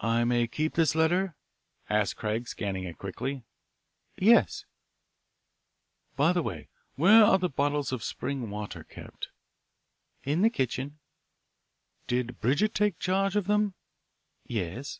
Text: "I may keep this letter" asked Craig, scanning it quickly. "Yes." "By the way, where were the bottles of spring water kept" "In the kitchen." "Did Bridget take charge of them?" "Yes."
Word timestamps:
"I 0.00 0.24
may 0.24 0.48
keep 0.48 0.74
this 0.74 0.96
letter" 0.96 1.36
asked 1.88 2.16
Craig, 2.16 2.48
scanning 2.48 2.82
it 2.82 2.98
quickly. 2.98 3.44
"Yes." 4.16 4.64
"By 6.16 6.32
the 6.32 6.42
way, 6.42 6.66
where 6.96 7.24
were 7.30 7.38
the 7.38 7.48
bottles 7.48 7.92
of 7.92 8.02
spring 8.02 8.50
water 8.50 8.82
kept" 8.82 9.28
"In 10.24 10.42
the 10.42 10.50
kitchen." 10.50 10.98
"Did 12.08 12.40
Bridget 12.40 12.74
take 12.74 12.98
charge 12.98 13.36
of 13.36 13.46
them?" 13.46 13.74
"Yes." 14.44 14.98